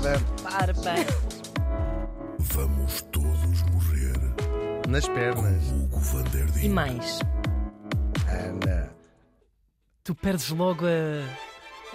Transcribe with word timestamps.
merda. 0.00 0.24
Parabéns. 0.42 1.06
Vamos 2.38 3.02
todos 3.12 3.62
morrer. 3.72 4.16
Nas 4.88 5.06
pernas. 5.08 5.62
Hugo 5.70 5.98
Van 6.00 6.22
der 6.24 6.46
E 6.64 6.68
mais? 6.68 7.20
Ana. 8.28 8.90
Tu 10.04 10.14
perdes 10.14 10.50
logo 10.50 10.84
a. 10.86 11.24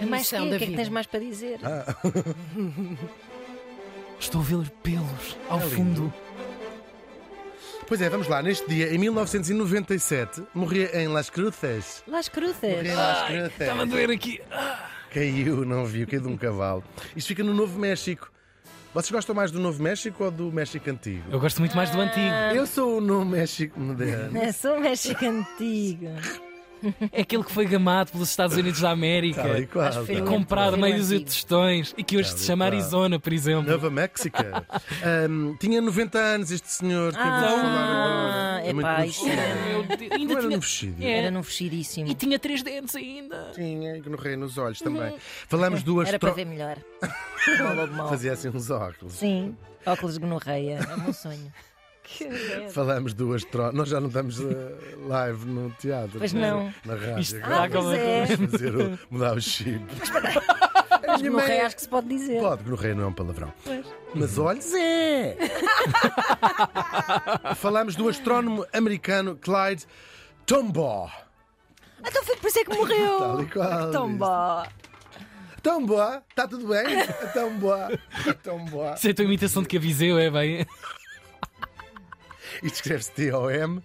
A 0.02 0.06
mais 0.06 0.30
noção 0.30 0.50
da 0.50 0.56
O 0.56 0.58
que 0.58 0.64
é 0.64 0.66
que 0.66 0.66
vida. 0.72 0.76
tens 0.82 0.88
mais 0.90 1.06
para 1.06 1.20
dizer? 1.20 1.58
Estou 4.20 4.40
a 4.40 4.44
ver 4.44 4.70
pelos 4.82 5.36
ao 5.48 5.58
É 5.58 5.62
fundo. 5.62 6.12
Pois 7.86 8.00
é, 8.02 8.08
vamos 8.10 8.26
lá. 8.28 8.42
Neste 8.42 8.68
dia, 8.68 8.92
em 8.94 8.98
1997, 8.98 10.42
morria 10.52 10.90
em 11.00 11.08
Las 11.08 11.30
Cruces. 11.30 12.02
Las 12.06 12.28
Cruces. 12.28 12.74
Morria 12.76 12.92
em 12.92 12.96
Las 12.96 13.26
Cruces. 13.28 13.60
Estava 13.60 13.82
a 13.82 13.84
doer 13.84 14.10
aqui. 14.10 14.40
Caiu, 15.16 15.64
não 15.64 15.86
viu, 15.86 16.06
caiu 16.06 16.20
de 16.20 16.28
um 16.28 16.36
cavalo. 16.36 16.84
Isto 17.16 17.28
fica 17.28 17.42
no 17.42 17.54
Novo 17.54 17.78
México. 17.78 18.30
Vocês 18.92 19.10
gostam 19.10 19.34
mais 19.34 19.50
do 19.50 19.58
Novo 19.58 19.82
México 19.82 20.24
ou 20.24 20.30
do 20.30 20.52
México 20.52 20.90
Antigo? 20.90 21.22
Eu 21.30 21.40
gosto 21.40 21.58
muito 21.58 21.74
mais 21.74 21.88
do 21.88 21.98
antigo. 21.98 22.34
Eu 22.54 22.66
sou 22.66 23.00
no 23.00 23.24
México 23.24 23.80
moderno. 23.80 24.36
É 24.36 24.52
só 24.52 24.76
o 24.76 24.80
México 24.80 25.24
antigo. 25.24 26.06
É 27.12 27.22
aquele 27.22 27.42
que 27.44 27.52
foi 27.52 27.66
gamado 27.66 28.12
pelos 28.12 28.28
Estados 28.30 28.56
Unidos 28.56 28.80
da 28.80 28.90
América. 28.90 29.42
Tal 29.42 29.56
e 29.58 29.66
qual, 29.66 30.04
que 30.04 30.12
e 30.12 30.22
comprado 30.22 30.76
meio 30.76 31.02
de 31.02 31.20
tostões. 31.20 31.94
E 31.96 32.04
que 32.04 32.16
hoje 32.16 32.30
Tal 32.30 32.38
se 32.38 32.44
chama. 32.46 32.64
Arizona, 32.66 33.18
por 33.18 33.32
exemplo. 33.32 33.70
Nova 33.70 33.90
Méxica. 33.90 34.66
Ahm, 35.04 35.54
tinha 35.58 35.80
90 35.80 36.18
anos 36.18 36.50
este 36.50 36.68
senhor 36.68 37.12
que 37.12 37.18
Ah, 37.20 38.60
Deus, 38.62 38.72
Não 38.74 40.16
Ainda 40.16 40.32
era 40.32 40.40
tinha... 40.40 40.56
no 40.56 40.60
vestido. 40.60 41.02
É. 41.02 41.10
Era 41.18 41.30
num 41.30 41.42
vestidíssimo. 41.42 42.10
E 42.10 42.14
tinha 42.14 42.38
três 42.38 42.62
dentes 42.62 42.94
ainda. 42.94 43.50
Tinha, 43.54 43.96
e 43.96 44.02
que 44.02 44.08
no 44.08 44.16
rei 44.16 44.36
nos 44.36 44.58
olhos 44.58 44.80
também. 44.80 45.14
Falamos 45.48 45.82
duas 45.82 46.08
Era 46.08 46.18
para 46.18 46.32
ver 46.32 46.46
melhor. 46.46 46.76
Fazia 48.08 48.32
assim 48.32 48.48
uns 48.48 48.70
óculos. 48.70 49.14
Sim, 49.14 49.56
óculos 49.84 50.14
de 50.14 50.20
gonorreia. 50.20 50.80
É 50.90 50.94
o 50.94 51.00
meu 51.00 51.12
sonho. 51.12 51.52
Falamos 52.72 53.12
duas 53.14 53.44
tropas. 53.44 53.74
Nós 53.74 53.88
já 53.88 54.00
não 54.00 54.08
estamos 54.08 54.40
eh, 54.40 54.74
live 55.06 55.44
no 55.46 55.70
teatro. 55.72 56.18
Pois 56.18 56.32
né? 56.32 56.50
não. 56.50 56.72
Na 56.84 56.94
rádio. 56.94 57.20
Isto 57.20 57.36
Ah, 57.42 57.68
pois 57.70 57.86
é. 57.98 58.26
fazer 58.48 58.76
o- 58.76 58.98
mudar 59.10 59.36
o 59.36 59.40
chip. 59.40 59.80
Mas 61.06 61.22
gonorreia 61.22 61.66
acho 61.66 61.76
que 61.76 61.82
se 61.82 61.88
pode 61.88 62.08
dizer. 62.08 62.40
Pode, 62.40 62.64
gonorreia 62.64 62.94
não 62.94 63.04
é 63.04 63.06
um 63.06 63.12
palavrão. 63.12 63.52
Pois. 63.64 63.86
Mas 64.14 64.38
olhos 64.38 64.72
é! 64.74 65.36
Falamos 67.56 67.94
do 67.96 68.08
astrónomo 68.08 68.66
americano 68.72 69.36
Clyde 69.36 69.84
Tombaugh. 70.44 71.10
Então 72.04 72.22
foi 72.24 72.36
por 72.36 72.48
isso 72.48 72.58
é 72.58 72.64
que 72.64 72.74
morreu. 72.76 73.18
Tal 73.18 73.42
e 73.42 73.46
qual, 73.46 73.90
Tão 73.90 74.06
viste? 74.06 74.18
bom. 74.18 74.62
Tombaugh, 75.62 76.22
está 76.30 76.46
tudo 76.46 76.68
bem? 76.68 76.84
Tombaugh, 77.32 77.98
Tombaugh. 78.44 78.94
Isso 78.94 79.08
é 79.08 79.10
a 79.10 79.14
tua 79.14 79.24
imitação 79.24 79.62
de 79.62 79.68
Caviseu, 79.68 80.16
é 80.18 80.30
bem. 80.30 80.64
Isto 82.62 82.76
escreve-se 82.76 83.10
T-O-M-B-A-U-G-H. 83.12 83.82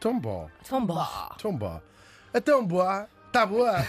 Tão 0.00 0.18
bom. 0.20 0.50
Tombaugh. 1.38 1.80
A 2.32 2.40
Tombaugh 2.40 3.06
está 3.26 3.46
boa. 3.46 3.84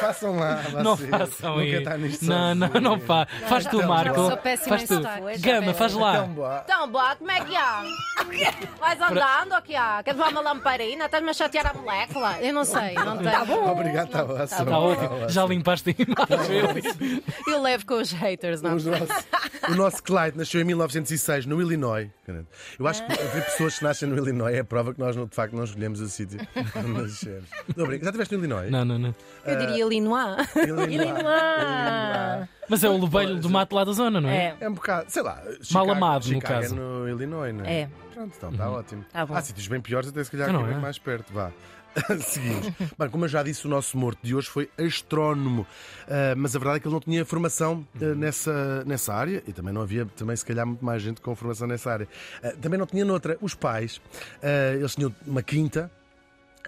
Façam 0.00 0.36
lá. 0.36 0.62
Não 0.82 0.96
vocês. 0.96 1.10
façam 1.10 1.54
Nunca 1.56 1.64
isso. 1.66 1.76
está 1.78 1.98
nisto 1.98 2.24
Não, 2.24 2.54
não, 2.54 2.66
sozinho. 2.68 2.82
não 2.84 3.00
faz. 3.00 3.28
Faz 3.48 3.66
tu, 3.66 3.76
Então, 3.76 3.88
Marco. 3.88 4.20
eu 4.20 4.28
sou 4.28 4.36
péssima 4.36 4.78
Faz 4.78 4.88
tu. 4.88 5.00
Gama, 5.40 5.74
faz 5.74 5.94
lá. 5.94 6.22
Tombaugh. 6.22 6.60
Então, 6.64 6.90
boa, 6.90 7.16
como 7.16 7.30
é 7.30 7.40
que 7.44 7.56
é? 7.56 8.66
Vais 8.78 9.00
andando 9.00 9.52
aqui, 9.54 9.74
ó. 9.76 10.02
Queres 10.02 10.18
levar 10.18 10.30
uma 10.32 10.40
lamparina? 10.40 11.06
Estás-me 11.06 11.30
a 11.30 11.32
chatear 11.32 11.66
a 11.68 11.74
molécula? 11.74 12.40
Eu 12.40 12.52
não 12.52 12.64
sei, 12.64 12.94
não 12.94 13.16
tenho. 13.18 13.30
Tá 13.30 13.44
bom. 13.44 13.70
Obrigado, 13.72 14.06
está 14.06 14.24
ótimo. 14.24 14.42
Está 14.44 14.78
ótimo. 14.78 15.28
Já 15.28 15.44
limpaste 15.46 15.90
a 15.96 16.02
imagem. 16.02 17.22
Eu 17.46 17.62
levo 17.62 17.86
com 17.86 17.94
os 17.94 18.12
haters, 18.12 18.60
não. 18.62 18.74
Os 18.76 18.84
nossos- 18.84 19.26
o 19.68 19.74
nosso 19.74 20.02
Clyde 20.02 20.36
nasceu 20.38 20.60
em 20.60 20.64
1906 20.64 21.46
no 21.46 21.60
Illinois. 21.60 22.08
Eu 22.78 22.86
acho 22.86 23.04
que 23.06 23.12
haver 23.12 23.44
pessoas 23.44 23.78
que 23.78 23.84
nascem 23.84 24.08
no 24.08 24.16
Illinois 24.16 24.54
é 24.54 24.60
a 24.60 24.64
prova 24.64 24.92
que 24.92 25.00
nós, 25.00 25.14
de 25.16 25.26
facto, 25.34 25.54
não 25.54 25.64
escolhemos 25.64 26.00
o 26.00 26.08
sítio 26.08 26.38
onde 26.76 26.88
nascemos. 27.02 27.44
Não. 27.76 27.86
Já 27.86 27.94
estiveste 27.96 28.34
no 28.34 28.40
Illinois? 28.40 28.70
Não, 28.70 28.84
não, 28.84 28.98
não. 28.98 29.14
Eu 29.60 29.66
diria 29.66 29.84
Linois. 29.86 30.48
Illinois. 30.56 30.88
Illinois. 30.92 32.48
Mas 32.68 32.82
é 32.84 32.88
o 32.88 32.96
lobeiro 32.96 33.36
do 33.36 33.48
mato 33.48 33.74
lá 33.74 33.84
da 33.84 33.92
zona, 33.92 34.20
não 34.20 34.28
é? 34.28 34.36
É, 34.36 34.56
É 34.60 34.68
um 34.68 34.74
bocado, 34.74 35.10
sei 35.10 35.22
lá. 35.22 35.40
Chicago, 35.62 35.86
Mal 35.86 35.90
amado, 35.90 36.26
no 36.26 36.34
Chicago 36.34 36.60
caso. 36.62 36.74
É 36.74 36.78
no 36.78 37.08
Illinois, 37.08 37.54
não 37.54 37.64
é? 37.64 37.80
é. 37.82 37.90
Pronto, 38.12 38.32
então 38.36 38.50
está 38.50 38.70
ótimo. 38.70 39.04
Tá 39.12 39.26
bom. 39.26 39.34
Há 39.34 39.42
sítios 39.42 39.68
bem 39.68 39.80
piores, 39.80 40.08
até 40.08 40.24
se 40.24 40.30
calhar 40.30 40.48
Não, 40.48 40.54
aqui 40.56 40.62
não 40.62 40.66
muito 40.70 40.78
é? 40.78 40.82
mais 40.82 40.98
perto. 40.98 41.32
Vá. 41.32 41.52
Seguimos. 42.20 42.66
Bem, 42.98 43.08
como 43.08 43.24
eu 43.24 43.28
já 43.28 43.42
disse, 43.42 43.66
o 43.66 43.70
nosso 43.70 43.96
morto 43.96 44.18
de 44.22 44.34
hoje 44.34 44.48
foi 44.48 44.68
astrónomo. 44.78 45.66
Ah, 46.08 46.34
mas 46.36 46.54
a 46.54 46.58
verdade 46.58 46.78
é 46.78 46.80
que 46.80 46.86
ele 46.88 46.94
não 46.94 47.00
tinha 47.00 47.24
formação 47.24 47.86
ah, 48.00 48.14
nessa, 48.14 48.84
nessa 48.84 49.14
área 49.14 49.42
e 49.46 49.52
também 49.52 49.72
não 49.72 49.80
havia, 49.80 50.04
também 50.16 50.36
se 50.36 50.44
calhar, 50.44 50.66
muito 50.66 50.84
mais 50.84 51.00
gente 51.00 51.20
com 51.22 51.34
formação 51.34 51.66
nessa 51.66 51.90
área. 51.90 52.08
Ah, 52.42 52.52
também 52.60 52.78
não 52.78 52.86
tinha 52.86 53.04
noutra. 53.04 53.38
Os 53.40 53.54
pais, 53.54 54.00
eles 54.78 54.94
tinham 54.94 55.14
uma 55.26 55.42
quinta. 55.42 55.90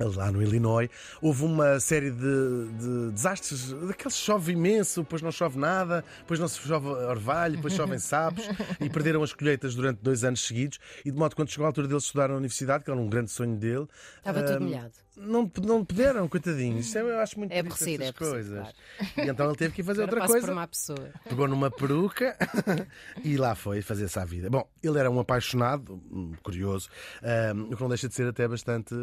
Lá 0.05 0.31
no 0.31 0.43
Illinois, 0.43 0.89
houve 1.21 1.45
uma 1.45 1.81
série 1.81 2.11
de, 2.11 2.69
de 2.79 3.11
desastres, 3.13 3.73
daqueles 3.73 4.15
que 4.15 4.21
chove 4.25 4.53
imenso, 4.53 5.03
depois 5.03 5.23
não 5.23 5.33
chove 5.33 5.59
nada, 5.59 6.05
depois 6.21 6.39
não 6.39 6.47
se 6.49 6.59
chove 6.61 6.87
orvalho, 6.89 7.57
depois 7.57 7.75
chovem 7.75 7.99
sapos, 7.99 8.45
e 8.81 8.89
perderam 8.89 9.23
as 9.23 9.33
colheitas 9.33 9.75
durante 9.75 9.99
dois 10.03 10.25
anos 10.25 10.47
seguidos. 10.47 10.79
E 11.05 11.11
de 11.11 11.17
modo 11.19 11.31
que 11.31 11.37
quando 11.37 11.51
chegou 11.51 11.65
a 11.65 11.69
altura 11.69 11.89
deles 11.89 12.05
estudar 12.05 12.29
na 12.29 12.37
universidade, 12.37 12.85
que 12.85 12.91
era 12.91 12.99
um 12.99 13.09
grande 13.09 13.31
sonho 13.31 13.57
dele, 13.57 13.87
Estava 14.19 14.41
ah, 14.41 14.43
tudo 14.45 14.61
molhado. 14.65 14.93
não, 15.17 15.51
não 15.65 15.85
puderam, 15.85 16.29
coitadinhos. 16.29 16.87
Isto 16.87 16.99
é- 16.99 17.03
eu 17.03 17.19
acho 17.19 17.39
muito 17.39 17.53
É 17.53 17.63
triste 17.63 18.03
é 18.03 18.13
coisas. 18.13 18.69
E 19.17 19.23
então 19.23 19.47
ele 19.47 19.57
teve 19.57 19.75
que 19.75 19.83
fazer 19.83 20.03
outra 20.03 20.27
coisa. 20.27 20.53
uma 20.53 20.67
pessoa. 20.69 21.11
Pegou 21.29 21.49
numa 21.49 21.71
peruca 21.71 22.37
e 23.25 23.37
lá 23.37 23.55
foi 23.55 23.83
fazer-se 23.83 24.19
à 24.19 24.25
vida. 24.25 24.49
Bom, 24.51 24.69
ele 24.83 24.99
era 24.99 25.11
um 25.11 25.19
apaixonado, 25.19 26.01
um 26.11 26.33
curioso, 26.43 26.89
ah, 27.23 27.53
o 27.71 27.75
que 27.75 27.81
não 27.83 27.89
deixa 27.89 28.09
de 28.09 28.15
ser 28.15 28.27
até 28.29 28.47
bastante 28.47 28.95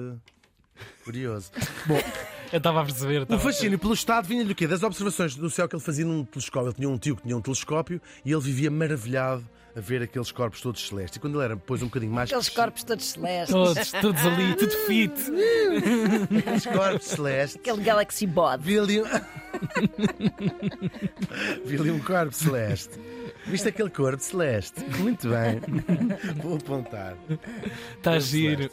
curioso. 1.04 1.52
Bom, 1.86 2.00
Eu 2.52 2.58
estava 2.58 2.82
a 2.82 2.86
perceber. 2.86 3.20
o 3.20 3.24
estava 3.24 3.42
a 3.42 3.44
fascínio 3.44 3.80
pelo 3.80 3.94
Estado 3.94 4.28
vinha-lhe 4.28 4.52
o 4.52 4.56
quê? 4.56 4.68
Das 4.68 4.84
observações 4.84 5.36
do 5.36 5.50
céu 5.50 5.68
que 5.68 5.76
ele 5.76 5.84
fazia 5.84 6.06
num 6.06 6.24
telescópio. 6.24 6.70
Ele 6.70 6.76
tinha 6.76 6.90
um 6.90 6.98
tio 6.98 7.16
que 7.16 7.24
tinha 7.24 7.36
um 7.38 7.42
telescópio 7.42 8.02
e 8.24 8.32
ele 8.32 8.42
vivia 8.42 8.72
maravilhado 8.72 9.46
a 9.76 9.80
ver 9.82 10.02
aqueles 10.02 10.32
corpos 10.32 10.62
todos 10.62 10.88
celestes. 10.88 11.18
E 11.18 11.20
quando 11.20 11.36
ele 11.36 11.44
era 11.46 11.56
depois 11.56 11.82
um 11.82 11.86
bocadinho 11.88 12.14
mais 12.14 12.30
Aqueles 12.30 12.48
corpos 12.50 12.84
todos 12.84 13.06
celestes. 13.06 13.54
Todos, 13.54 13.92
todos 13.92 14.26
ali, 14.26 14.56
tudo 14.56 14.72
fit. 14.86 15.12
aqueles 16.40 16.66
corpos 16.66 17.08
celestes, 17.08 17.58
Aquele 17.58 17.84
Galaxy 17.84 18.26
Bod. 18.26 18.64
vi 18.64 18.80
ali 18.80 19.02
um... 19.02 19.06
vi 21.66 21.76
ali 21.78 21.92
um 21.92 22.00
corpo 22.00 22.34
celeste. 22.34 22.98
Viste 23.48 23.70
aquele 23.70 23.90
corpo 23.90 24.22
celeste? 24.22 24.84
Muito 25.00 25.30
bem. 25.30 25.62
Vou 26.42 26.58
apontar. 26.58 27.16
Está 27.98 28.14
a 28.14 28.20
giro. 28.20 28.70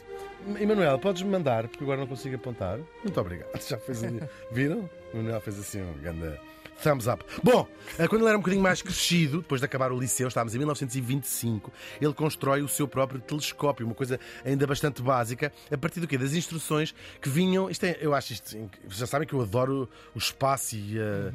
Emanuel, 0.58 0.98
podes-me 0.98 1.30
mandar, 1.30 1.68
porque 1.68 1.84
agora 1.84 2.00
não 2.00 2.06
consigo 2.06 2.36
apontar. 2.36 2.78
Muito 3.04 3.20
obrigado. 3.20 3.50
Já 3.62 3.78
fez 3.78 4.02
ali. 4.02 4.20
Viram? 4.50 4.88
O 5.12 5.18
Emanuel 5.18 5.40
fez 5.40 5.58
assim 5.58 5.82
um 5.82 5.92
grande 6.00 6.36
thumbs 6.82 7.06
up. 7.06 7.24
Bom, 7.42 7.66
eh, 7.98 8.06
quando 8.08 8.22
ele 8.22 8.28
era 8.28 8.36
um 8.38 8.40
bocadinho 8.40 8.62
mais 8.62 8.80
crescido, 8.82 9.38
depois 9.42 9.60
de 9.60 9.64
acabar 9.64 9.90
o 9.92 9.98
liceu, 9.98 10.28
estávamos 10.28 10.54
em 10.54 10.58
1925, 10.58 11.72
ele 12.00 12.12
constrói 12.14 12.62
o 12.62 12.68
seu 12.68 12.86
próprio 12.88 13.20
telescópio, 13.20 13.86
uma 13.86 13.94
coisa 13.94 14.18
ainda 14.44 14.66
bastante 14.66 15.00
básica, 15.02 15.52
a 15.70 15.78
partir 15.78 16.00
do 16.00 16.06
quê? 16.06 16.16
Das 16.18 16.34
instruções 16.34 16.94
que 17.20 17.28
vinham. 17.28 17.70
Isto 17.70 17.84
é, 17.84 17.98
eu 18.00 18.14
acho 18.14 18.32
isto. 18.32 18.50
Vocês 18.50 18.98
já 18.98 19.06
sabem 19.06 19.26
que 19.26 19.34
eu 19.34 19.40
adoro 19.40 19.88
o 20.14 20.18
espaço 20.18 20.76
e, 20.76 20.98
eh, 20.98 21.32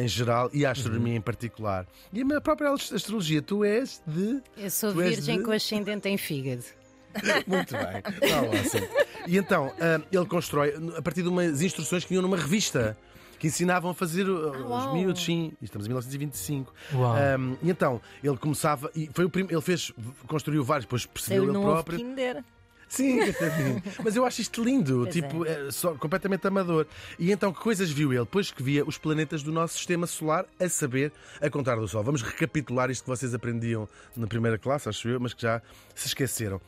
em, 0.00 0.04
em 0.04 0.08
geral 0.08 0.50
e 0.52 0.64
a 0.66 0.70
astronomia 0.70 1.14
em 1.16 1.20
particular. 1.20 1.86
E 2.12 2.20
a 2.20 2.24
minha 2.24 2.40
própria 2.40 2.70
ast- 2.70 2.94
astrologia, 2.94 3.40
tu 3.42 3.64
és 3.64 4.02
de. 4.06 4.40
Eu 4.56 4.70
sou 4.70 4.92
virgem 4.92 5.38
de- 5.38 5.44
com 5.44 5.50
ascendente 5.52 6.08
em 6.08 6.16
fígado. 6.16 6.64
Muito 7.46 7.72
bem, 7.74 8.02
está 8.22 8.42
ótimo. 8.42 8.88
E 9.26 9.36
então, 9.36 9.72
ah, 9.80 10.00
ele 10.12 10.26
constrói 10.26 10.74
a 10.96 11.02
partir 11.02 11.22
de 11.22 11.28
umas 11.28 11.60
instruções 11.60 12.04
que 12.04 12.10
vinham 12.10 12.22
numa 12.22 12.36
revista. 12.36 12.96
Que 13.40 13.46
ensinavam 13.46 13.90
a 13.90 13.94
fazer 13.94 14.28
uh, 14.28 14.72
os 14.72 14.92
miúdos, 14.92 15.24
sim. 15.24 15.52
Estamos 15.62 15.86
em 15.86 15.88
1925. 15.88 16.72
Uau. 16.94 17.16
Um, 17.16 17.56
e 17.62 17.70
então, 17.70 18.00
ele 18.22 18.36
começava. 18.36 18.90
E 18.94 19.08
foi 19.14 19.24
o 19.24 19.30
prim... 19.30 19.46
Ele 19.50 19.62
fez, 19.62 19.90
construiu 20.26 20.62
vários, 20.62 20.84
depois 20.84 21.06
percebeu 21.06 21.44
ele 21.44 21.52
próprio. 21.58 21.98
Kinder. 21.98 22.44
Sim. 22.86 23.20
Mas 24.04 24.14
eu 24.14 24.26
acho 24.26 24.42
isto 24.42 24.62
lindo, 24.62 25.02
Pois 25.04 25.14
tipo, 25.14 25.46
é 25.46 25.70
só, 25.70 25.94
completamente 25.94 26.46
amador. 26.46 26.86
E 27.18 27.32
então, 27.32 27.52
que 27.52 27.60
coisas 27.60 27.90
viu 27.90 28.12
ele? 28.12 28.24
Depois 28.24 28.50
que 28.50 28.62
via 28.62 28.84
os 28.84 28.98
planetas 28.98 29.42
do 29.42 29.50
nosso 29.50 29.74
sistema 29.74 30.06
solar, 30.06 30.44
a 30.58 30.68
saber, 30.68 31.10
a 31.40 31.48
contar 31.48 31.76
do 31.76 31.88
Sol. 31.88 32.02
Vamos 32.02 32.20
recapitular 32.20 32.90
isto 32.90 33.04
que 33.04 33.08
vocês 33.08 33.32
aprendiam 33.32 33.88
na 34.14 34.26
primeira 34.26 34.58
classe, 34.58 34.88
acho 34.88 35.08
eu, 35.08 35.18
mas 35.18 35.32
que 35.32 35.40
já 35.40 35.62
se 35.94 36.08
esqueceram. 36.08 36.60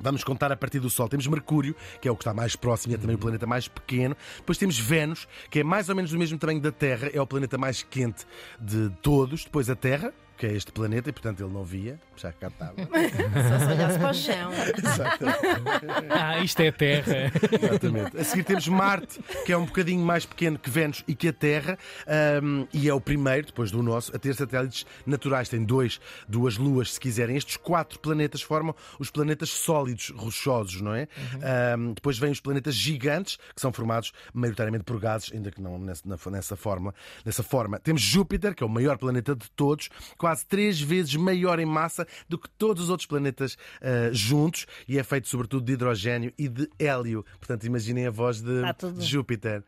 Vamos 0.00 0.22
contar 0.24 0.52
a 0.52 0.56
partir 0.56 0.80
do 0.80 0.90
Sol. 0.90 1.08
Temos 1.08 1.26
Mercúrio, 1.26 1.74
que 2.00 2.08
é 2.08 2.10
o 2.10 2.16
que 2.16 2.22
está 2.22 2.34
mais 2.34 2.56
próximo 2.56 2.92
e 2.92 2.96
é 2.96 2.98
também 2.98 3.16
o 3.16 3.18
planeta 3.18 3.46
mais 3.46 3.68
pequeno. 3.68 4.16
Depois 4.36 4.58
temos 4.58 4.78
Vênus, 4.78 5.26
que 5.50 5.60
é 5.60 5.64
mais 5.64 5.88
ou 5.88 5.94
menos 5.94 6.10
do 6.10 6.18
mesmo 6.18 6.38
tamanho 6.38 6.60
da 6.60 6.72
Terra, 6.72 7.10
é 7.12 7.20
o 7.20 7.26
planeta 7.26 7.58
mais 7.58 7.82
quente 7.82 8.26
de 8.60 8.90
todos. 9.02 9.44
Depois 9.44 9.70
a 9.70 9.76
Terra, 9.76 10.12
que 10.36 10.46
é 10.46 10.52
este 10.52 10.72
planeta, 10.72 11.10
e 11.10 11.12
portanto 11.12 11.42
ele 11.42 11.52
não 11.52 11.64
via. 11.64 11.98
Já 12.20 12.32
cá 12.32 12.48
estava. 12.48 12.74
Só 13.48 13.58
se 13.58 13.72
olhasse 13.72 13.98
para 13.98 14.10
o 14.10 14.14
chão. 14.14 14.50
Ah, 16.10 16.38
isto 16.40 16.60
é 16.60 16.70
terra. 16.70 17.32
Exatamente. 17.62 18.18
A 18.18 18.24
seguir 18.24 18.44
temos 18.44 18.68
Marte, 18.68 19.20
que 19.44 19.52
é 19.52 19.56
um 19.56 19.66
bocadinho 19.66 20.04
mais 20.04 20.24
pequeno 20.26 20.58
que 20.58 20.70
Vênus 20.70 21.04
e 21.06 21.14
que 21.14 21.28
a 21.28 21.32
Terra, 21.32 21.78
ahm, 22.06 22.64
e 22.72 22.88
é 22.88 22.94
o 22.94 23.00
primeiro, 23.00 23.46
depois 23.46 23.70
do 23.70 23.82
nosso, 23.82 24.14
a 24.14 24.18
ter 24.18 24.34
satélites 24.34 24.86
naturais. 25.04 25.48
Tem 25.48 25.64
dois, 25.64 26.00
duas 26.28 26.56
luas, 26.56 26.94
se 26.94 27.00
quiserem. 27.00 27.36
Estes 27.36 27.56
quatro 27.56 27.98
planetas 27.98 28.42
formam 28.42 28.74
os 28.98 29.10
planetas 29.10 29.50
sólidos, 29.50 30.10
rochosos, 30.10 30.80
não 30.80 30.94
é? 30.94 31.08
Ahm, 31.42 31.92
depois 31.92 32.18
vêm 32.18 32.30
os 32.30 32.40
planetas 32.40 32.74
gigantes, 32.74 33.36
que 33.54 33.60
são 33.60 33.72
formados 33.72 34.12
maioritariamente 34.32 34.84
por 34.84 34.98
gases, 34.98 35.32
ainda 35.32 35.50
que 35.50 35.60
não 35.60 35.78
nessa, 35.78 36.30
nessa 36.30 36.56
forma. 36.56 36.94
Nessa 37.24 37.42
forma. 37.42 37.78
Temos 37.78 38.02
Júpiter, 38.02 38.54
que 38.54 38.62
é 38.62 38.66
o 38.66 38.70
maior 38.70 38.98
planeta 38.98 39.34
de 39.34 39.50
todos, 39.50 39.88
quase 40.16 40.46
três 40.46 40.80
vezes 40.80 41.14
maior 41.16 41.58
em 41.58 41.66
massa 41.66 42.05
do 42.28 42.38
que 42.38 42.48
todos 42.50 42.84
os 42.84 42.90
outros 42.90 43.06
planetas 43.06 43.56
ah, 43.80 44.10
juntos, 44.12 44.66
e 44.88 44.98
é 44.98 45.02
feito 45.02 45.28
sobretudo 45.28 45.64
de 45.64 45.72
hidrogênio 45.72 46.32
e 46.38 46.48
de 46.48 46.68
hélio. 46.78 47.24
Portanto, 47.38 47.64
imaginem 47.64 48.06
a 48.06 48.10
voz 48.10 48.40
de, 48.40 48.62
tudo. 48.78 48.98
de 48.98 49.06
Júpiter. 49.06 49.62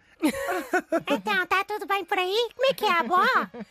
Então, 1.11 1.43
está 1.43 1.65
bem 1.99 2.05
por 2.05 2.19
aí? 2.19 2.49
Como 2.55 2.67
é 2.71 2.75
que 2.75 2.85
é, 2.85 2.93
avó? 2.93 3.25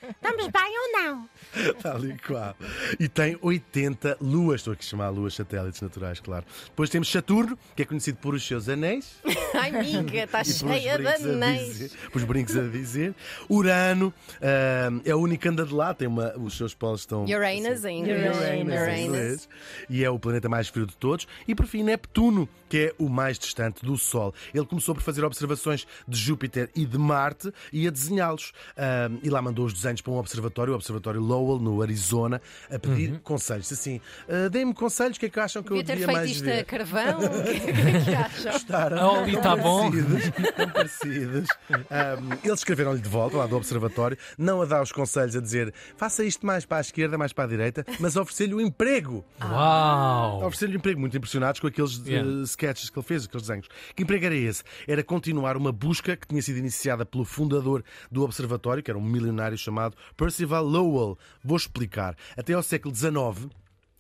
Estamos 0.09 0.47
bem 0.47 0.79
ou 0.79 1.01
não? 1.01 1.29
Tal 1.81 2.05
e 2.05 2.17
qual. 2.17 2.55
E 2.99 3.07
tem 3.07 3.37
80 3.41 4.17
luas, 4.21 4.61
estou 4.61 4.73
aqui 4.73 4.83
a 4.85 4.89
chamar 4.89 5.09
luas 5.09 5.33
satélites 5.33 5.81
naturais, 5.81 6.19
claro. 6.19 6.45
Depois 6.65 6.89
temos 6.89 7.09
Saturno, 7.09 7.57
que 7.75 7.83
é 7.83 7.85
conhecido 7.85 8.17
por 8.17 8.33
os 8.33 8.45
seus 8.45 8.67
anéis. 8.67 9.15
Ai, 9.53 9.71
miga, 9.71 10.23
está 10.23 10.43
cheia 10.43 10.97
de 10.97 11.07
anéis. 11.07 11.95
pelos 12.11 12.27
brincos 12.27 12.57
a 12.57 12.63
dizer. 12.63 13.15
Urano 13.49 14.13
ah, 14.41 14.89
é 15.05 15.15
o 15.15 15.19
único 15.19 15.43
que 15.43 15.49
anda 15.49 15.65
de 15.65 15.73
lá, 15.73 15.93
tem 15.93 16.07
uma, 16.07 16.35
os 16.37 16.57
seus 16.57 16.73
polos 16.73 17.01
estão. 17.01 17.25
Uranus 17.25 17.85
em 17.85 18.01
inglês. 18.01 18.35
Uranus, 18.35 18.41
em 18.41 18.63
Uranus. 18.63 18.99
inglês. 18.99 19.49
E 19.89 20.03
é 20.03 20.09
o 20.09 20.19
planeta 20.19 20.49
mais 20.49 20.67
frio 20.67 20.85
de 20.85 20.95
todos. 20.97 21.27
E 21.47 21.55
por 21.55 21.65
fim, 21.65 21.83
Neptuno, 21.83 22.49
que 22.67 22.77
é 22.77 22.95
o 22.97 23.07
mais 23.07 23.39
distante 23.39 23.85
do 23.85 23.97
Sol. 23.97 24.33
Ele 24.53 24.65
começou 24.65 24.93
por 24.93 25.01
fazer 25.01 25.23
observações 25.23 25.87
de 26.07 26.17
Júpiter 26.17 26.69
e 26.75 26.85
de 26.85 26.97
Marte 26.97 27.51
e 27.71 27.87
a 27.87 27.91
desenhá-los. 28.17 28.51
Ah, 28.75 29.09
e 29.21 29.29
lá 29.29 29.41
mandou 29.41 29.65
os 29.65 29.73
desenhos 29.73 30.01
para 30.01 30.11
um 30.11 30.17
observatório, 30.17 30.73
o 30.73 30.75
Observatório 30.75 31.21
Lowell, 31.21 31.59
no 31.59 31.81
Arizona, 31.81 32.41
a 32.69 32.79
pedir 32.79 33.19
conselhos. 33.21 33.71
Assim, 33.71 34.01
ah, 34.27 34.49
deem-me 34.49 34.73
conselhos, 34.73 35.17
o 35.17 35.19
que 35.19 35.27
é 35.27 35.29
que 35.29 35.39
acham 35.39 35.61
que 35.63 35.69
Devia 35.69 35.81
eu 35.81 35.85
ter 35.85 35.91
devia 35.93 36.05
feito 36.07 36.17
mais 36.17 36.31
isto 36.31 36.45
ver? 36.45 36.59
a 36.59 36.65
carvão. 36.65 37.17
O 37.19 37.43
que 37.43 37.49
é 37.49 37.99
que 38.03 38.15
acham? 38.15 38.51
Gostaram? 38.53 38.97
A 38.97 39.21
Oli 39.21 39.37
tá 39.37 39.55
bom. 39.55 39.91
Parecidos, 39.91 40.31
tão 40.55 40.69
parecidos. 40.69 41.49
Ahm, 41.69 42.37
eles 42.43 42.59
escreveram-lhe 42.59 43.01
de 43.01 43.09
volta, 43.09 43.37
lá 43.37 43.45
do 43.47 43.55
Observatório, 43.55 44.17
não 44.37 44.61
a 44.61 44.65
dar 44.65 44.81
os 44.81 44.91
conselhos 44.91 45.35
a 45.35 45.39
dizer 45.41 45.73
faça 45.95 46.23
isto 46.23 46.45
mais 46.45 46.65
para 46.65 46.77
a 46.77 46.81
esquerda, 46.81 47.17
mais 47.17 47.33
para 47.33 47.43
a 47.45 47.47
direita, 47.47 47.85
mas 47.99 48.15
a 48.17 48.21
oferecer-lhe 48.21 48.53
um 48.53 48.61
emprego. 48.61 49.23
Uau! 49.43 50.39
Oferecer-lhe 50.45 50.73
um 50.75 50.77
emprego, 50.77 50.99
muito 50.99 51.15
impressionados 51.17 51.59
com 51.59 51.67
aqueles 51.67 52.01
eh, 52.05 52.17
Yeah. 52.17 52.43
sketches 52.43 52.89
que 52.89 52.97
ele 52.97 53.05
fez, 53.05 53.25
aqueles 53.25 53.45
desenhos. 53.47 53.67
Que 53.95 54.03
emprego 54.03 54.25
era 54.25 54.35
esse? 54.35 54.63
Era 54.87 55.03
continuar 55.03 55.57
uma 55.57 55.71
busca 55.71 56.15
que 56.15 56.25
tinha 56.27 56.41
sido 56.41 56.57
iniciada 56.57 57.05
pelo 57.05 57.25
fundador 57.25 57.83
do 58.11 58.23
Observatório, 58.23 58.83
que 58.83 58.91
era 58.91 58.97
um 58.97 59.03
milionário 59.03 59.57
chamado 59.57 59.95
Percival 60.15 60.63
Lowell. 60.63 61.17
Vou 61.43 61.57
explicar. 61.57 62.15
Até 62.35 62.53
ao 62.53 62.63
século 62.63 62.95
XIX. 62.95 63.49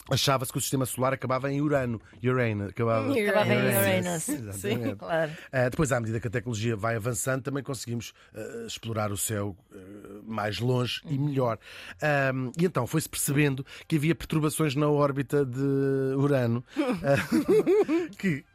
Achava-se 0.09 0.51
que 0.51 0.57
o 0.57 0.61
sistema 0.61 0.85
solar 0.85 1.13
acabava 1.13 1.51
em 1.51 1.61
Urano. 1.61 2.01
Urano. 2.23 2.65
Acabava, 2.65 3.11
Acabava 3.11 3.53
em 3.53 3.57
Uranus. 3.57 4.27
Uranus. 4.27 4.29
Exatamente. 4.29 4.95
Claro. 4.95 5.31
Uh, 5.31 5.69
depois, 5.69 5.91
à 5.91 5.99
medida 5.99 6.19
que 6.19 6.27
a 6.27 6.31
tecnologia 6.31 6.75
vai 6.75 6.95
avançando, 6.95 7.43
também 7.43 7.61
conseguimos 7.61 8.13
uh, 8.33 8.65
explorar 8.65 9.11
o 9.11 9.17
céu 9.17 9.55
uh, 9.71 10.23
mais 10.25 10.59
longe 10.59 11.01
e 11.05 11.17
melhor. 11.17 11.59
Um, 12.33 12.51
e 12.57 12.65
então 12.65 12.87
foi-se 12.87 13.09
percebendo 13.09 13.65
que 13.87 13.97
havia 13.97 14.15
perturbações 14.15 14.75
na 14.75 14.87
órbita 14.87 15.45
de 15.45 16.15
Urano, 16.15 16.63
que 18.17 18.45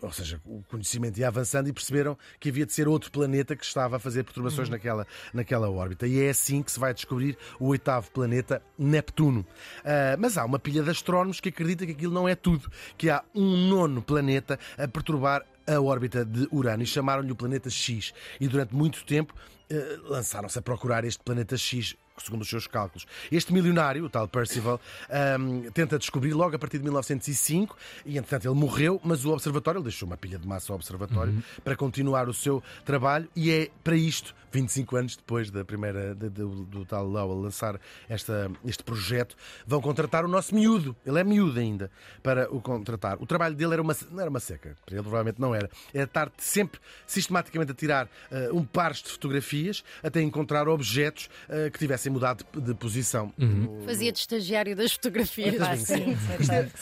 ou 0.00 0.12
seja, 0.12 0.40
o 0.44 0.62
conhecimento 0.68 1.18
ia 1.18 1.28
avançando 1.28 1.68
e 1.68 1.72
perceberam 1.72 2.16
que 2.38 2.48
havia 2.48 2.66
de 2.66 2.72
ser 2.72 2.88
outro 2.88 3.10
planeta 3.10 3.56
que 3.56 3.64
estava 3.64 3.96
a 3.96 3.98
fazer 3.98 4.24
perturbações 4.24 4.68
naquela, 4.68 5.06
naquela 5.32 5.70
órbita. 5.70 6.06
E 6.06 6.20
é 6.20 6.30
assim 6.30 6.62
que 6.62 6.70
se 6.70 6.80
vai 6.80 6.92
descobrir 6.92 7.36
o 7.58 7.66
oitavo 7.68 8.10
planeta, 8.10 8.62
Neptuno. 8.78 9.40
Uh, 9.40 10.18
mas 10.18 10.36
há 10.36 10.44
uma 10.44 10.58
pilha 10.58 10.82
de 10.82 10.90
astrónomos 10.90 11.40
que 11.40 11.48
acredita 11.48 11.86
que 11.86 11.92
aquilo 11.92 12.12
não 12.12 12.28
é 12.28 12.34
tudo, 12.34 12.70
que 12.96 13.10
há 13.10 13.22
um 13.34 13.68
nono 13.68 14.02
planeta 14.02 14.58
a 14.76 14.86
perturbar 14.88 15.44
a 15.66 15.80
órbita 15.80 16.24
de 16.24 16.46
Urano 16.52 16.82
e 16.82 16.86
chamaram-lhe 16.86 17.32
o 17.32 17.36
planeta 17.36 17.70
X. 17.70 18.12
E 18.40 18.46
durante 18.48 18.74
muito 18.74 19.04
tempo 19.04 19.34
eh, 19.70 19.98
lançaram-se 20.04 20.58
a 20.58 20.62
procurar 20.62 21.04
este 21.04 21.22
planeta 21.22 21.56
X, 21.56 21.96
segundo 22.18 22.42
os 22.42 22.48
seus 22.48 22.66
cálculos. 22.66 23.06
Este 23.30 23.52
milionário, 23.52 24.04
o 24.04 24.08
tal 24.10 24.28
Percival, 24.28 24.80
ahm, 25.10 25.70
tenta 25.72 25.98
descobrir 25.98 26.32
logo 26.32 26.54
a 26.54 26.58
partir 26.58 26.78
de 26.78 26.84
1905 26.84 27.76
e, 28.06 28.16
entretanto, 28.18 28.46
ele 28.48 28.54
morreu, 28.58 29.00
mas 29.04 29.24
o 29.24 29.30
observatório, 29.32 29.78
ele 29.78 29.84
deixou 29.84 30.06
uma 30.06 30.16
pilha 30.16 30.38
de 30.38 30.46
massa 30.46 30.72
ao 30.72 30.76
observatório 30.76 31.42
para 31.62 31.74
continuar 31.76 32.28
o 32.28 32.34
seu 32.34 32.62
trabalho 32.84 33.28
e 33.34 33.50
é 33.50 33.70
para 33.82 33.96
isto, 33.96 34.34
25 34.52 34.96
anos 34.96 35.16
depois 35.16 35.50
da 35.50 35.64
primeira, 35.64 36.14
de- 36.14 36.28
do, 36.30 36.64
do 36.64 36.84
tal 36.84 37.04
Lowell 37.06 37.40
lançar 37.40 37.80
esta, 38.08 38.48
este 38.64 38.84
projeto, 38.84 39.34
vão 39.66 39.80
contratar 39.80 40.24
o 40.24 40.28
nosso 40.28 40.54
miúdo. 40.54 40.94
Ele 41.04 41.18
é 41.18 41.24
miúdo 41.24 41.58
ainda 41.58 41.90
para 42.22 42.48
o 42.54 42.60
contratar. 42.60 43.20
O 43.20 43.26
trabalho 43.26 43.56
dele 43.56 43.72
era 43.72 43.82
uma, 43.82 43.96
não 44.12 44.20
era 44.20 44.30
uma 44.30 44.38
seca, 44.38 44.76
para 44.86 44.94
ele 44.94 45.02
provavelmente 45.02 45.40
não 45.40 45.52
era. 45.54 45.68
Era 45.92 46.04
estar 46.04 46.30
sempre 46.38 46.80
sistematicamente 47.06 47.72
a 47.72 47.74
tirar 47.74 48.08
eh, 48.30 48.48
um 48.52 48.64
pares 48.64 49.02
de 49.02 49.10
fotografias 49.10 49.82
até 50.04 50.22
encontrar 50.22 50.68
objetos 50.68 51.28
eh, 51.48 51.68
que 51.70 51.78
tivessem 51.80 52.03
mudado 52.10 52.44
de, 52.52 52.60
de 52.60 52.74
posição. 52.74 53.32
No- 53.36 53.82
Fazia 53.84 54.10
de 54.12 54.18
estagiário 54.18 54.74
das 54.76 54.92
fotografias. 54.92 55.56
Pá, 55.56 55.76
sim, 55.76 56.16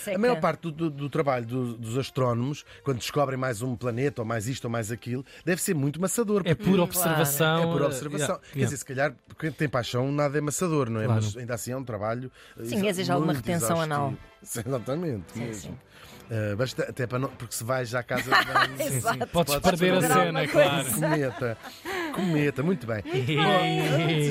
é- 0.07 0.15
a 0.15 0.19
maior 0.19 0.41
parte 0.41 0.61
do, 0.63 0.71
do- 0.73 0.91
do 0.91 1.09
trabalho 1.11 1.47
do- 1.47 1.77
dos 1.77 1.97
astrónomos, 1.99 2.65
quando 2.85 2.99
descobrem 2.99 3.39
mais 3.39 3.63
um 3.63 3.75
planeta, 3.77 4.23
ou 4.23 4.27
mais 4.27 4.47
isto 4.49 4.65
ou 4.65 4.71
mais 4.71 4.91
aquilo, 4.91 5.25
deve 5.45 5.61
ser 5.61 5.75
muito 5.75 6.01
maçador. 6.01 6.43
É 6.45 6.55
porque 6.55 6.71
por 6.71 6.81
observação. 6.81 7.63
é 7.63 7.67
por 7.67 7.83
eh, 7.83 7.87
observação. 7.87 8.27
yeah, 8.37 8.47
Quer 8.53 8.65
dizer, 8.65 8.77
se 8.77 8.85
calhar, 8.85 9.15
quem 9.39 9.51
tem 9.53 9.69
paixão, 9.69 10.11
nada 10.13 10.37
é 10.39 10.41
maçador, 10.41 10.89
não 10.91 11.01
é? 11.01 11.05
Claro. 11.07 11.23
Mas 11.25 11.37
ainda 11.37 11.55
assim 11.55 11.73
é 11.73 11.77
um 11.77 11.85
trabalho. 11.85 12.31
eh, 12.59 12.65
Sim, 12.65 12.87
exige 12.87 13.11
alguma 13.11 13.33
retenção 13.33 13.81
anal. 13.81 14.15
Sim, 14.43 14.61
exatamente. 14.67 15.25
Sim, 15.33 15.41
mesmo. 15.41 15.61
sim. 15.63 15.79
Eh, 16.31 16.55
basta, 16.57 16.85
até 16.85 17.07
para 17.07 17.19
não, 17.19 17.29
porque 17.29 17.55
se 17.55 17.63
vais 17.63 17.89
já 17.91 17.99
à 18.01 18.03
casa 18.03 18.23
de 18.35 18.45
banho. 18.53 18.77
Sim, 18.79 19.01
sim. 19.01 19.19
Podes 19.33 19.55
Podes 19.57 19.81
perder 19.81 20.05
a 20.05 20.09
cena, 20.09 20.49
claro. 20.49 20.93
Cometa. 20.95 21.59
Cometa, 22.12 22.62
muito 22.62 22.87
bem. 22.87 23.03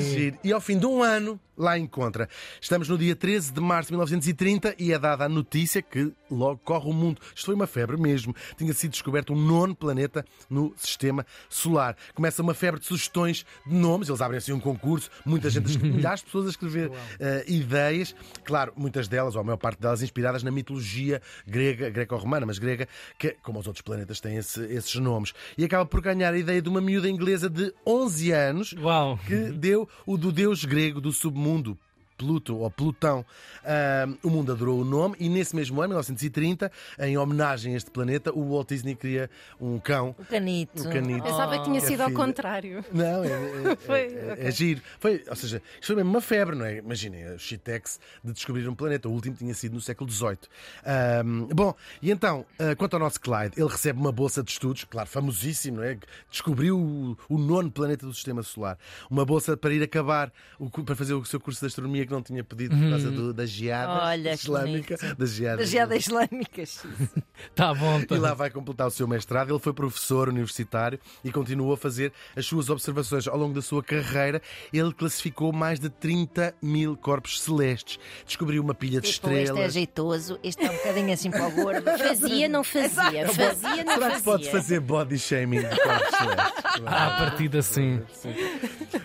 Giro. 0.02 0.38
E 0.42 0.52
ao 0.52 0.60
fim 0.60 0.78
de 0.78 0.86
um 0.86 1.02
ano, 1.02 1.38
lá 1.56 1.78
encontra. 1.78 2.28
Estamos 2.60 2.88
no 2.88 2.96
dia 2.96 3.14
13 3.14 3.52
de 3.52 3.60
março 3.60 3.88
de 3.88 3.92
1930 3.94 4.74
e 4.78 4.92
é 4.92 4.98
dada 4.98 5.24
a 5.24 5.28
notícia 5.28 5.82
que 5.82 6.12
logo 6.32 6.60
corre 6.64 6.88
o 6.88 6.92
mundo. 6.92 7.20
Isto 7.34 7.46
foi 7.46 7.54
uma 7.54 7.66
febre 7.66 7.96
mesmo. 7.96 8.34
Tinha 8.56 8.72
sido 8.72 8.92
descoberto 8.92 9.32
um 9.32 9.36
nono 9.36 9.74
planeta 9.74 10.24
no 10.48 10.72
sistema 10.76 11.24
solar. 11.48 11.96
Começa 12.14 12.42
uma 12.42 12.54
febre 12.54 12.80
de 12.80 12.86
sugestões 12.86 13.44
de 13.66 13.74
nomes. 13.74 14.08
Eles 14.08 14.20
abrem 14.20 14.38
assim 14.38 14.52
um 14.52 14.60
concurso, 14.60 15.10
muita 15.24 15.50
gente, 15.50 15.78
milhares 15.82 16.20
de 16.20 16.26
pessoas 16.26 16.46
a 16.46 16.50
escrever 16.50 16.90
eh, 17.20 17.44
ideias. 17.46 18.14
Claro, 18.44 18.72
muitas 18.76 19.08
delas, 19.08 19.34
ou 19.34 19.40
a 19.40 19.44
maior 19.44 19.56
parte 19.58 19.80
delas, 19.80 20.02
inspiradas 20.02 20.42
na 20.42 20.50
mitologia 20.50 21.20
grega, 21.46 21.90
greco-romana, 21.90 22.46
mas 22.46 22.58
grega, 22.58 22.88
que, 23.18 23.36
como 23.42 23.58
os 23.58 23.66
outros 23.66 23.82
planetas, 23.82 24.20
têm 24.20 24.36
esse- 24.36 24.64
esses 24.66 24.94
nomes. 24.96 25.32
E 25.56 25.64
acaba 25.64 25.84
por 25.86 26.00
ganhar 26.00 26.32
a 26.32 26.38
ideia 26.38 26.60
de 26.62 26.68
uma 26.68 26.80
miúda 26.80 27.08
inglesa 27.08 27.48
de 27.50 27.72
11 27.86 28.32
anos 28.32 28.72
Uau! 28.74 29.18
que 29.26 29.34
deu 29.52 29.88
o 30.06 30.16
do 30.16 30.32
deus 30.32 30.64
grego 30.64 31.00
do 31.00 31.12
submundo. 31.12 31.78
Pluto 32.22 32.56
ou 32.58 32.70
Plutão. 32.70 33.26
Ah, 33.64 34.06
o 34.22 34.30
mundo 34.30 34.52
adorou 34.52 34.80
o 34.80 34.84
nome 34.84 35.16
e 35.18 35.28
nesse 35.28 35.56
mesmo 35.56 35.80
ano, 35.80 35.88
1930, 35.88 36.70
em 37.00 37.18
homenagem 37.18 37.74
a 37.74 37.76
este 37.76 37.90
planeta, 37.90 38.32
o 38.32 38.50
Walt 38.52 38.68
Disney 38.68 38.94
cria 38.94 39.28
um 39.60 39.80
cão. 39.80 40.14
O 40.18 40.24
canito. 40.24 40.82
O 40.82 40.92
canito. 40.92 41.24
Pensava 41.24 41.58
que 41.58 41.64
tinha 41.64 41.78
a 41.78 41.84
sido 41.84 42.00
ao 42.00 42.08
filha- 42.08 42.16
contrário. 42.24 42.84
Não, 42.92 43.24
é, 43.24 43.28
é, 43.72 43.76
Foi, 43.84 44.00
é- 44.00 44.32
ok. 44.34 44.44
é 44.46 44.50
giro. 44.52 44.80
Foi, 45.00 45.24
ou 45.28 45.34
seja, 45.36 45.60
isto 45.74 45.86
foi 45.86 45.96
mesmo 45.96 46.10
uma 46.10 46.20
febre, 46.20 46.54
não 46.54 46.64
é? 46.64 46.76
Imaginem, 46.78 47.24
a 47.24 47.38
Shitex 47.38 47.98
de 48.22 48.32
descobrir 48.32 48.68
um 48.68 48.74
planeta. 48.74 49.08
O 49.08 49.12
último 49.12 49.34
tinha 49.34 49.52
sido 49.54 49.72
no 49.74 49.80
século 49.80 50.08
XVIII. 50.08 50.38
Ahm, 50.84 51.48
bom, 51.52 51.74
e 52.00 52.10
então, 52.12 52.46
ah, 52.58 52.76
quanto 52.76 52.94
ao 52.94 53.00
nosso 53.00 53.20
Clyde, 53.20 53.54
ele 53.60 53.68
recebe 53.68 53.98
uma 53.98 54.12
bolsa 54.12 54.42
de 54.44 54.50
estudos, 54.52 54.84
claro, 54.84 55.08
famosíssimo, 55.08 55.78
não 55.78 55.84
é? 55.84 55.98
Descobriu 56.30 56.78
o, 56.78 57.16
o 57.28 57.38
nono 57.38 57.70
planeta 57.70 58.06
do 58.06 58.14
Sistema 58.14 58.42
Solar. 58.42 58.78
Uma 59.10 59.24
bolsa 59.24 59.56
para 59.56 59.72
ir 59.74 59.82
acabar, 59.82 60.32
o 60.58 60.70
para 60.70 60.94
fazer 60.96 61.14
o 61.14 61.24
seu 61.24 61.40
curso 61.40 61.60
de 61.60 61.66
astronomia 61.66 62.04
que 62.12 62.16
não 62.16 62.22
tinha 62.22 62.44
pedido 62.44 62.76
por 62.76 62.90
causa 62.90 63.10
do- 63.10 63.32
da 63.32 63.46
geada 63.46 64.04
Olha, 64.04 64.30
que 64.36 64.42
islâmica. 64.42 64.96
Da 65.18 65.26
geada. 65.26 65.56
Das 65.56 65.70
geadas 65.70 66.06
islâmicas. 66.06 66.82
Tá 67.56 67.74
bom, 67.74 68.00
tá 68.04 68.14
E 68.14 68.18
lá 68.20 68.34
vai 68.34 68.50
completar 68.50 68.86
o 68.86 68.90
seu 68.90 69.08
mestrado. 69.08 69.50
Ele 69.50 69.58
foi 69.58 69.72
professor 69.72 70.28
universitário 70.28 70.98
e 71.24 71.32
continuou 71.32 71.72
a 71.72 71.76
fazer 71.76 72.12
as 72.36 72.46
suas 72.46 72.70
observações 72.70 73.26
ao 73.26 73.36
longo 73.36 73.52
da 73.52 73.60
sua 73.60 73.82
carreira. 73.82 74.40
Ele 74.72 74.92
classificou 74.92 75.52
mais 75.52 75.80
de 75.80 75.88
30 75.88 76.54
mil 76.62 76.96
corpos 76.96 77.42
celestes. 77.42 77.98
Descobriu 78.24 78.62
uma 78.62 78.74
pilha 78.74 79.00
de 79.00 79.10
Tipo, 79.10 79.28
este 79.30 79.38
é 79.40 79.42
estrelas. 79.42 79.72
jeitoso, 79.72 80.38
este 80.42 80.64
é 80.64 80.70
um 80.70 80.76
bocadinho 80.76 81.12
assim 81.12 81.30
para 81.32 81.48
o 81.48 81.50
gordo. 81.50 81.82
Fazia, 81.98 82.48
não 82.48 82.62
fazia. 82.62 83.28
Fazia, 83.28 83.84
não 83.84 83.94
Será 83.94 83.94
que 83.94 83.98
fazia. 83.98 84.22
pode 84.22 84.50
fazer 84.50 84.80
body 84.80 85.18
shaming 85.18 85.62
de 85.68 85.80
corpos 85.80 86.16
celestes? 86.18 86.52
Ah, 86.86 87.06
a 87.06 87.18
partir 87.18 87.54
assim. 87.56 88.00
Sim. 88.12 88.34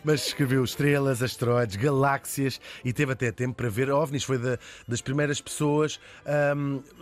Mas 0.07 0.27
escreveu 0.27 0.63
estrelas, 0.63 1.21
asteroides, 1.21 1.75
galáxias 1.75 2.61
e 2.85 2.93
teve 2.93 3.11
até 3.11 3.29
tempo 3.29 3.55
para 3.55 3.67
ver 3.69 3.91
ovnis. 3.91 4.23
Foi 4.23 4.37
da- 4.37 4.57
das 4.87 5.01
primeiras 5.01 5.41
pessoas, 5.41 5.99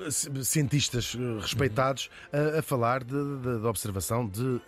ci- 0.10 0.44
cientistas 0.44 1.16
eh, 1.16 1.40
respeitados, 1.40 2.10
a, 2.34 2.58
a 2.60 2.62
falar 2.64 3.04
de, 3.04 3.14
de- 3.14 3.60
de 3.62 3.68
observação 3.68 4.28
de. 4.28 4.60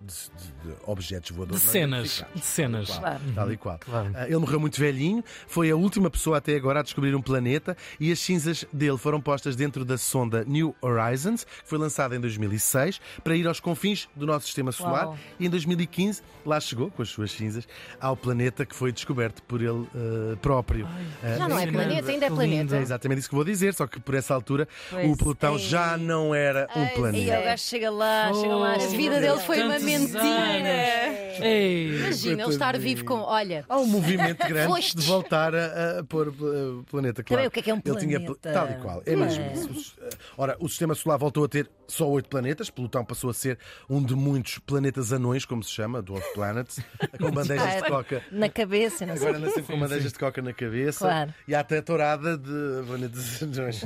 De- 0.00 0.68
de- 0.68 0.68
de 0.70 0.76
objetos 0.86 1.30
De 1.30 1.36
voadores. 1.36 1.64
não 1.64 1.72
cenas. 1.72 2.24
De 2.34 2.40
cenas. 2.40 2.88
Claro. 2.90 3.20
Tal 3.34 3.52
e 3.52 3.56
qual. 3.56 3.78
Claro. 3.78 4.10
Ah, 4.14 4.26
Ele 4.26 4.36
morreu 4.38 4.60
muito 4.60 4.78
velhinho, 4.78 5.22
foi 5.46 5.70
a 5.70 5.76
última 5.76 6.10
pessoa 6.10 6.38
até 6.38 6.56
agora 6.56 6.80
a 6.80 6.82
descobrir 6.82 7.14
um 7.14 7.22
planeta 7.22 7.76
e 7.98 8.10
as 8.12 8.18
cinzas 8.18 8.64
dele 8.72 8.96
foram 8.98 9.20
postas 9.20 9.56
dentro 9.56 9.84
da 9.84 9.98
sonda 9.98 10.44
New 10.44 10.74
Horizons, 10.80 11.44
que 11.44 11.68
foi 11.68 11.78
lançada 11.78 12.14
em 12.16 12.20
2006, 12.20 13.00
para 13.22 13.34
ir 13.36 13.46
aos 13.46 13.60
confins 13.60 14.08
do 14.14 14.26
nosso 14.26 14.46
sistema 14.46 14.72
solar. 14.72 15.06
Uau. 15.06 15.18
E 15.38 15.46
em 15.46 15.50
2015 15.50 16.22
lá 16.44 16.60
chegou, 16.60 16.90
com 16.90 17.02
as 17.02 17.08
suas 17.08 17.30
cinzas, 17.32 17.66
ao 18.00 18.16
planeta 18.16 18.64
que 18.64 18.74
foi 18.74 18.92
descoberto 18.92 19.42
por 19.42 19.60
ele 19.60 19.86
ah, 19.94 20.36
próprio. 20.40 20.86
Ah, 21.22 21.36
Já 21.36 21.48
não 21.48 21.58
é 21.58 21.66
planeta, 21.66 22.10
ainda 22.10 22.26
é 22.26 22.30
planeta. 22.30 22.76
é 22.76 22.80
exatamente 22.82 23.18
isso 23.20 23.28
que 23.28 23.34
vou 23.34 23.44
dizer, 23.44 23.74
só 23.74 23.86
que 23.86 24.00
por 24.00 24.14
essa 24.14 24.34
altura 24.34 24.66
Pois. 24.90 25.10
o 25.10 25.16
Plutão 25.16 25.58
já 25.58 25.96
não 25.96 26.34
era 26.34 26.66
um 26.74 26.80
Ai, 26.80 26.86
E 26.92 26.94
planeta. 26.94 27.40
o 27.40 27.44
gajo 27.44 27.62
chega 27.64 27.90
lá, 27.90 28.32
chega 28.32 28.54
lá. 28.54 28.76
Oh, 28.78 28.84
A 28.84 28.86
vida 28.88 29.20
dele 29.20 29.38
foi 29.40 29.62
uma 29.62 29.78
mentira. 29.88 31.44
Ei. 31.46 31.96
Imagina 31.98 32.42
ele 32.42 32.52
estar 32.52 32.78
vivo 32.78 33.04
com. 33.04 33.14
Olha, 33.20 33.64
Há 33.68 33.78
um 33.78 33.86
movimento 33.86 34.38
grande 34.48 34.68
Foste. 34.68 34.96
de 34.96 35.06
voltar 35.06 35.54
a, 35.54 36.00
a 36.00 36.04
pôr 36.04 36.28
uh, 36.28 36.80
o 36.80 36.84
planeta 36.84 37.22
claro. 37.22 37.38
Também 37.42 37.46
o 37.48 37.50
que 37.50 37.60
é 37.60 37.62
que 37.62 37.70
é 37.70 37.74
um 37.74 37.80
Ele 37.84 37.96
tinha 37.96 38.20
planeta? 38.20 38.52
tal 38.52 38.70
e 38.70 38.74
qual. 38.74 39.02
É 39.06 39.16
mesmo 39.16 39.42
É. 39.44 39.52
isso. 39.52 39.68
Uh, 40.00 40.08
Ora, 40.36 40.56
o 40.60 40.68
sistema 40.68 40.94
solar 40.94 41.18
voltou 41.18 41.44
a 41.44 41.48
ter 41.48 41.68
só 41.88 42.08
oito 42.10 42.28
planetas. 42.28 42.70
Plutão 42.70 43.04
passou 43.04 43.30
a 43.30 43.34
ser 43.34 43.58
um 43.88 44.02
de 44.02 44.14
muitos 44.14 44.58
planetas 44.58 45.12
anões, 45.12 45.44
como 45.44 45.62
se 45.64 45.70
chama, 45.70 46.00
Dwarf 46.02 46.32
Planets, 46.34 46.80
com 47.18 47.30
bandejas 47.30 47.82
de 47.82 47.88
coca. 47.88 48.22
Na 48.30 48.48
cabeça, 48.48 49.04
não 49.06 49.16
sei. 49.16 49.26
Agora 49.28 49.38
anda 49.42 49.50
sempre 49.54 49.72
com 49.74 49.80
bandejas 49.80 50.12
de 50.12 50.18
coca 50.18 50.42
na 50.42 50.52
cabeça 50.52 50.98
Claro. 51.00 51.34
e 51.48 51.54
há 51.54 51.60
até 51.60 51.80
tourada 51.80 52.36
de 52.36 52.86
planetas 52.86 53.42
anões. 53.42 53.82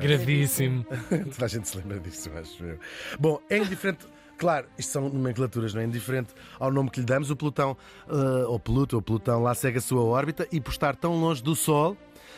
Gravíssimo. 0.00 0.84
Toda 1.34 1.44
a 1.44 1.48
gente 1.48 1.68
se 1.68 1.76
lembra 1.76 2.00
disso, 2.00 2.30
acho 2.38 2.64
eu. 2.64 2.78
Bom, 3.18 3.40
é 3.50 3.58
indiferente. 3.58 4.06
Claro, 4.38 4.66
isto 4.76 4.92
são 4.92 5.08
nomenclaturas, 5.08 5.72
não 5.72 5.80
é? 5.80 5.84
Indiferente 5.84 6.34
ao 6.60 6.70
nome 6.70 6.90
que 6.90 7.00
lhe 7.00 7.06
damos, 7.06 7.30
o 7.30 7.36
Plutão, 7.36 7.74
eh, 8.06 8.12
ou 8.46 8.60
Pluto, 8.60 8.94
ou 8.94 9.00
Plutão, 9.00 9.42
lá 9.42 9.54
segue 9.54 9.78
a 9.78 9.80
sua 9.80 10.02
órbita 10.02 10.46
e 10.52 10.60
por 10.60 10.72
estar 10.72 10.94
tão 10.94 11.18
longe 11.18 11.42
do 11.42 11.56
Sol, 11.56 11.96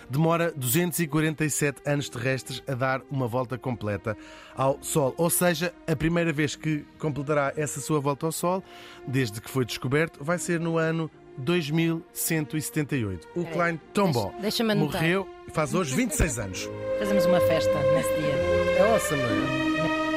demora 0.08 0.52
247 0.56 1.82
anos 1.86 2.08
terrestres 2.08 2.62
a 2.66 2.74
dar 2.74 3.00
uma 3.10 3.26
volta 3.26 3.56
completa 3.58 4.16
ao 4.56 4.78
Sol. 4.82 5.14
Ou 5.16 5.30
seja, 5.30 5.72
a 5.86 5.96
primeira 5.96 6.32
vez 6.32 6.56
que 6.56 6.84
completará 6.98 7.52
essa 7.56 7.80
sua 7.80 8.00
volta 8.00 8.26
ao 8.26 8.32
Sol, 8.32 8.62
desde 9.06 9.40
que 9.40 9.50
foi 9.50 9.64
descoberto, 9.64 10.22
vai 10.22 10.38
ser 10.38 10.60
no 10.60 10.78
ano 10.78 11.10
2178. 11.38 13.28
O 13.36 13.44
Klein 13.44 13.80
Tombaugh 13.92 14.32
deixa-me 14.40 14.72
anotar. 14.72 15.00
morreu, 15.00 15.28
faz 15.52 15.74
hoje 15.74 15.94
26 15.94 16.38
anos. 16.38 16.68
Fazemos 16.98 17.26
uma 17.26 17.40
festa 17.40 17.72
nesse 17.94 18.12
dia. 18.14 18.34
É 18.78 18.92
awesome, 18.92 19.22
não 19.22 20.04
é? 20.04 20.07